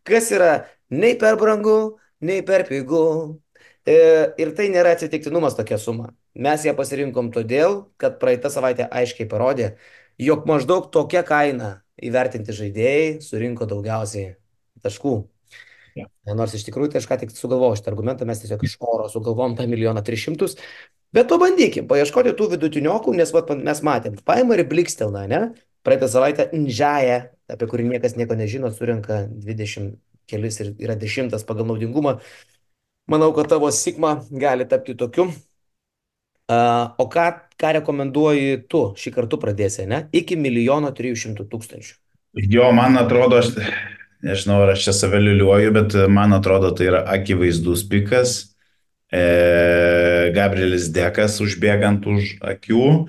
[0.09, 0.51] kas yra
[0.89, 3.03] nei per brangu, nei per pigu.
[3.85, 3.97] E,
[4.41, 6.09] ir tai nėra atsitiktinumas tokia suma.
[6.33, 9.75] Mes ją pasirinkom todėl, kad praeitą savaitę aiškiai parodė,
[10.17, 11.69] jog maždaug tokia kaina
[12.01, 14.39] įvertinti žaidėjai surinko daugiausiai
[14.81, 15.13] taškų.
[15.99, 16.07] Ja.
[16.33, 19.53] Nors iš tikrųjų, tai aš ką tik sugalvojau šitą argumentą, mes tiesiog iš oro sugalvom
[19.57, 20.57] tą milijoną tris šimtus,
[21.15, 25.41] bet pabandykim, paieškoti tų vidutiniokų, nes vat, mes matėm, paima ir blikstelna, ne?
[25.85, 29.95] Praeitą savaitę Nžaja, apie kurį niekas nieko nežino, surinka 20
[30.29, 32.19] kelis ir yra dešimtas pagal naudingumą.
[33.11, 35.31] Manau, kad tavo Sigma gali tapti tokiu.
[36.51, 37.25] Uh, o ką,
[37.59, 40.03] ką rekomenduoji tu šį kartą pradėsi, ne?
[40.11, 41.93] Iki milijono trijų šimtų tūkstančių.
[42.51, 43.53] Jo, man atrodo, aš
[44.25, 48.35] nežinau, ar aš čia save liuliuoju, bet man atrodo, tai yra akivaizdus pikas.
[49.11, 53.07] E, Gabrielis Dekas užbėgant už akių.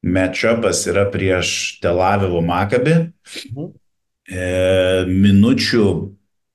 [0.00, 2.96] Matchupas yra prieš Telavivo Makabį.
[3.50, 3.68] Mhm.
[4.30, 4.48] E,
[5.10, 5.86] minučių,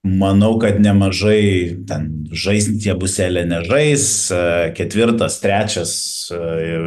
[0.05, 4.05] manau, kad nemažai ten žais, tie buselė nežais.
[4.31, 4.43] E,
[4.77, 5.95] ketvirtas, trečias
[6.31, 6.77] e,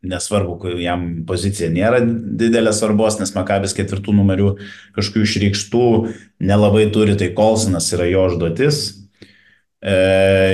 [0.00, 4.54] nesvarbu, jam pozicija nėra didelės svarbos, nes Makabis ketvirtų numerių
[4.96, 5.84] kažkokių išreikštų
[6.48, 8.99] nelabai turi, tai Kolsonas yra jo užduotis.
[9.80, 9.94] E,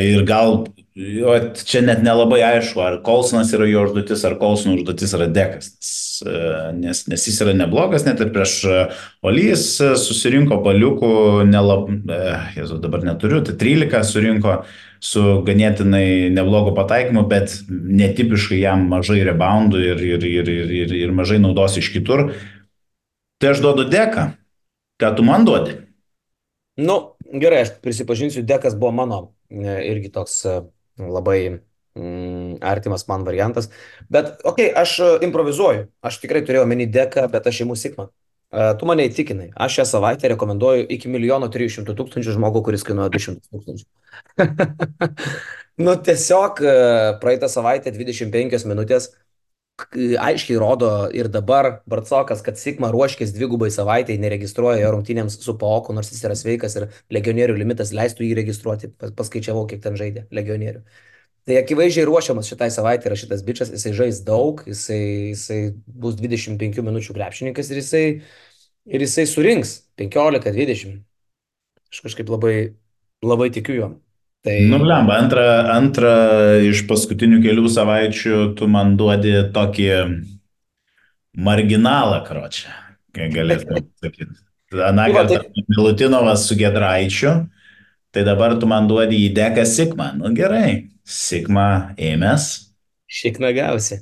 [0.07, 0.61] ir gal
[0.97, 1.35] jo,
[1.67, 6.23] čia net nelabai aišku, ar Kolsonas yra jo užduotis, ar Kolsono užduotis yra dekas, nes,
[6.79, 8.55] nes, nes jis yra neblogas, net ir prieš
[9.27, 9.67] Olys
[10.01, 11.11] susirinko paliukų,
[11.51, 12.21] nelab, e,
[12.57, 14.61] jezu, dabar neturiu, tai 13 surinko
[15.03, 21.13] su ganėtinai neblogu pataikymu, bet netipiškai jam mažai reboundų ir, ir, ir, ir, ir, ir
[21.15, 22.31] mažai naudos iš kitur.
[23.37, 24.31] Tai aš duodu deką.
[24.97, 25.75] Ką tu man duodi?
[26.81, 30.59] Nu, gerai, aš prisipažinsiu, dekas buvo mano e, irgi toks e,
[31.01, 33.71] labai mm, artimas man variantas.
[34.09, 35.89] Bet, okei, okay, aš e, improvizuoju.
[36.07, 38.11] Aš tikrai turėjau menį deką, bet aš įimu Sigma.
[38.57, 39.49] Tu mane įtikinai.
[39.59, 43.87] Aš šią savaitę rekomenduoju iki milijono trijų šimtų tūkstančių žmogų, kuris kainuoja 200 tūkstančių.
[45.85, 46.63] nu, tiesiog
[47.21, 49.11] praeitą savaitę 25 minutės
[49.77, 55.93] aiškiai rodo ir dabar Bartsokas, kad Sigma ruoškės dvigubai savaitai, neregistruoja jo rungtynėms su Paoku,
[55.97, 60.81] nors jis yra sveikas ir legionierių limitas leistų jį registruoti, paskaičiavau, kiek ten žaidė legionierių.
[61.47, 65.03] Tai akivaizdžiai ruošiamas šitai savaitė yra šitas bičias, jisai žais daug, jisai,
[65.35, 68.07] jisai bus 25 minučių krepšininkas ir jisai,
[68.89, 70.97] ir jisai surinks 15-20.
[71.93, 72.57] Aš kažkaip labai,
[73.23, 73.93] labai tikiu juo.
[74.47, 74.61] Tai...
[74.71, 75.43] Nu, lemba, antrą,
[75.75, 76.11] antrą
[76.69, 79.89] iš paskutinių kelių savaičių tu man duodi tokį
[81.49, 82.71] marginalą, kročią,
[83.17, 84.29] kai galėtume sakyti.
[84.87, 85.65] Anakart, tai...
[85.73, 87.33] Milutinovas su Gedraičiu,
[88.15, 90.13] tai dabar tu man duodi į deką Sigma.
[90.15, 92.47] Nu gerai, Sigma ėmės.
[93.11, 93.99] Šikna gausi.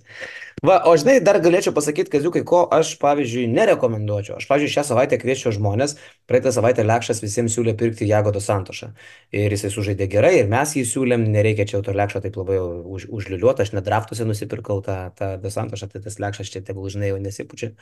[0.65, 4.39] Va, o žinai, dar galėčiau pasakyti, kaziukai, ko aš, pavyzdžiui, nerekomenduočiau.
[4.39, 5.93] Aš, pavyzdžiui, šią savaitę kviečiu žmonės,
[6.31, 8.89] praeitą savaitę Lekšas visiems siūlė pirkti Jagodo Santošą.
[9.37, 13.05] Ir jisai sužaidė gerai, ir mes jį siūlėm, nereikia čia to Lekšo taip labai už,
[13.13, 17.75] užliuliuoti, aš nedraftuose nusipirkau tą, tą Santošą, tai tas Lekšas čia tegul, žinai, jau nesipučia.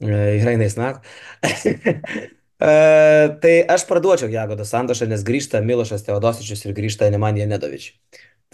[0.00, 1.02] E, ir eina į snak.
[2.56, 7.92] Uh, tai aš parduočiau Jagodą Santošą, nes grįžta Milošas Teodosičius ir grįžta Nemanija Nedovič.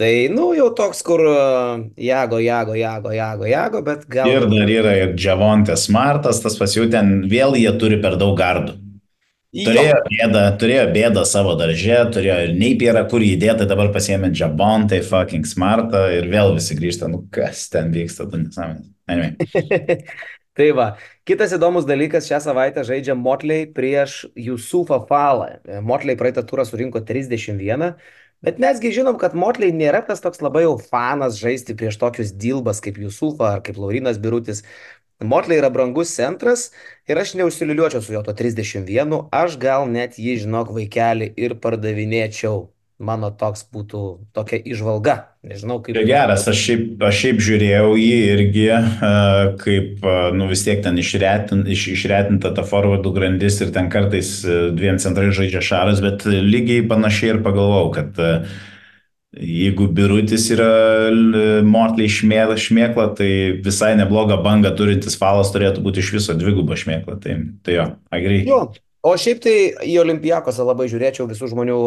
[0.01, 4.31] Tai, nu, jau toks, kur uh, jago, jago, jago, jago, jago, bet gal...
[4.31, 8.33] Ir dar yra ir Džiavontė Smartas, tas pas jau ten vėl jie turi per daug
[8.39, 8.79] gardų.
[9.53, 15.45] Turėjo bėdą, turėjo bėdą savo darže, turėjo ir neipėra, kur įdėti, dabar pasiemė Džabontai, fucking
[15.45, 18.89] Smartą ir vėl visi grįžta, nu kas ten vyksta, tu nesąmonės.
[19.13, 19.99] Anyway.
[20.57, 20.87] tai va,
[21.29, 25.51] kitas įdomus dalykas, šią savaitę žaidžia Motley prieš Jusufą Falą.
[25.85, 27.93] Motley praeitą turą surinko 31,
[28.43, 32.83] bet mesgi žinom, kad Motley nėra tas toks labai jau fanas žaisti prieš tokius dilbas
[32.85, 34.65] kaip Jusufą ar kaip Laurinas Birutis.
[35.23, 36.71] Motley yra brangus centras
[37.07, 42.72] ir aš neužsiliuliuočiau su jo to 31, aš gal net jį, žinok, vaikelį ir pardavinėčiau.
[43.03, 44.01] Mano toks būtų
[44.37, 45.17] tokia išvalga.
[45.43, 45.97] Nežinau, kaip.
[45.97, 50.85] Tai geras, aš šiaip, aš šiaip žiūrėjau jį irgi, uh, kaip, uh, nu vis tiek
[50.85, 56.05] ten išretin, iš, išretinta ta forwardų grandis ir ten kartais uh, dviem centrai žaidžia šaras,
[56.05, 58.23] bet lygiai panašiai ir pagalvojau, kad
[59.33, 60.69] Jeigu birutis yra
[61.65, 63.31] mortliai šmėkla, šmėkla, tai
[63.65, 67.17] visai neblogą bangą turintis falas turėtų būti iš viso dviguba šmėkla.
[67.23, 68.43] Tai, tai jo, agrei.
[69.03, 71.79] O šiaip tai į Olimpijakosą labai žiūrėčiau visų žmonių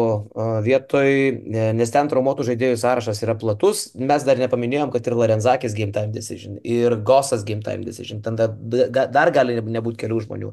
[0.66, 1.12] vietoj,
[1.78, 3.86] nes ten traumuotų žaidėjų sąrašas yra platus.
[3.96, 8.20] Mes dar nepaminėjom, kad ir Larenzakis game time decision, ir Gosas game time decision.
[8.20, 8.52] Ten dar,
[9.08, 10.50] dar gali nebūti kelių žmonių.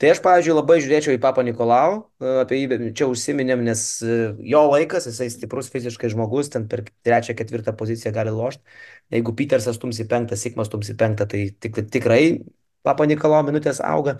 [0.00, 2.00] Tai aš, pavyzdžiui, labai žiūrėčiau į Papą Nikolau,
[2.40, 7.76] apie jį čia užsiminėm, nes jo laikas, jisai stiprus fiziškai žmogus, ten per trečią, ketvirtą
[7.76, 8.64] poziciją gali lošti.
[9.12, 12.24] Jeigu Petersas stums į penktą, Sikmas stums į penktą, tai tik, tikrai
[12.82, 14.16] Papa Nikolau minutės auga.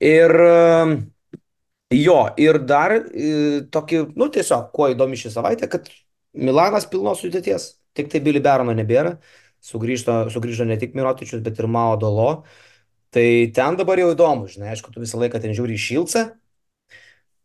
[0.00, 0.32] Ir
[1.92, 2.94] jo, ir dar
[3.74, 5.90] tokį, nu tiesiog, kuo įdomi šį savaitę, kad
[6.32, 9.16] Milanas pilnos sudėties, tik tai Billy Barono nebėra,
[9.66, 12.44] sugrįžo, sugrįžo ne tik Mirotičius, bet ir Mao Dolo.
[13.10, 16.22] Tai ten dabar jau įdomu, žinai, aišku, tu visą laiką ten žiūri į šilcą,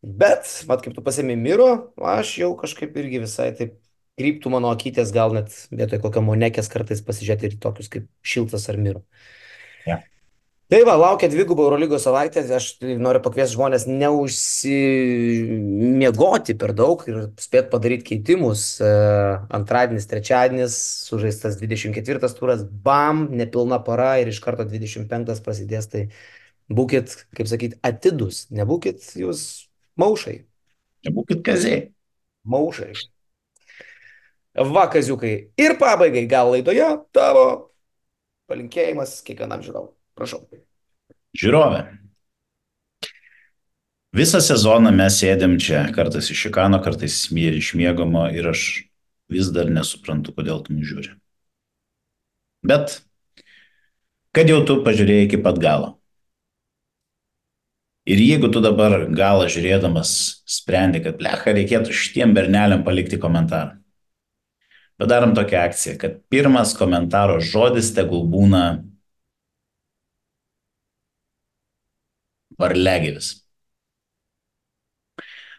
[0.06, 3.80] bet, mat, kaip tu pasėmė Miro, aš jau kažkaip irgi visai taip
[4.20, 8.78] kryptų mano akytės, gal net vietoj kokio monekės kartais pasižiūrėti ir tokius kaip šilcas ar
[8.80, 9.02] Miro.
[9.90, 10.00] Ja.
[10.66, 17.70] Tai va, laukia dvigubą Eurolygos savaitę, aš noriu pakviesti žmonės neužsimiegoti per daug ir spėt
[17.70, 18.82] padaryti keitimus.
[19.54, 26.10] Antradienis, trečiadienis, sužaistas 24 turas, bam, nepilna para ir iš karto 25 prasidės, tai
[26.74, 29.70] būkit, kaip sakyti, atidus, nebūkit jūs
[30.02, 30.50] maušai.
[31.06, 31.94] Nebūkit kaziai.
[32.50, 32.98] Maušai.
[34.74, 35.54] Va, kaziukai.
[35.62, 37.70] Ir pabaigai gal laidoje tavo
[38.50, 39.95] palinkėjimas kiekvienam žiūrovui.
[40.16, 40.46] Prašau.
[41.36, 41.84] Žiūrovė.
[44.16, 48.62] Visą sezoną mes sėdėm čia, kartais iš Šikano, kartais iš Mėgomo ir aš
[49.28, 51.18] vis dar nesuprantu, kodėl tu mus žiūri.
[52.66, 53.02] Bet,
[54.32, 55.98] kad jau tu pažiūrėjai iki pat galo.
[58.08, 60.10] Ir jeigu tu dabar galą žiūrėdamas
[60.48, 63.82] sprendi, kad blecha reikėtų šitiem berneliam palikti komentarą.
[65.02, 68.86] Padarom tokią akciją, kad pirmas komentaro žodis tegul būna
[72.62, 73.32] varlegeris.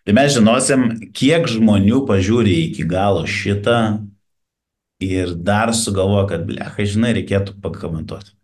[0.07, 0.85] Tai mes žinosim,
[1.17, 3.99] kiek žmonių pažiūri iki galo šitą
[5.03, 8.37] ir dar sugalvoja, kad, blecha, žinai, reikėtų pakomentuoti.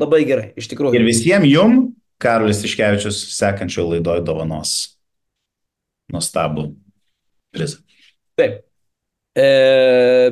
[0.00, 0.94] Labai gerai, iš tikrųjų.
[0.98, 1.78] Ir visiems jum,
[2.20, 4.74] Karolis Iškevičius, sekančio laidoje dovanos
[6.12, 6.68] nuostabų
[7.54, 7.80] prizą.
[8.38, 8.60] Taip.
[9.32, 9.48] E,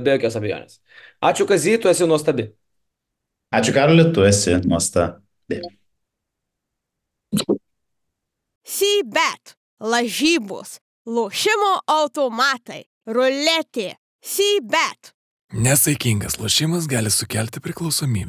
[0.03, 0.79] be jokios abejonės.
[1.25, 2.51] Ačiū, Kazy, tu esi nuostabi.
[3.55, 5.63] Ačiū, Karoli, tu esi nuostabi.
[8.69, 10.75] Sybet, lažybos,
[11.09, 15.15] lošimo automatai, ruletė, Sybet.
[15.57, 18.27] Nesaikingas lošimas gali sukelti priklausomybę.